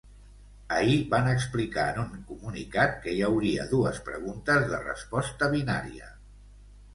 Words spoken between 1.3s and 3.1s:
explicar en un comunicat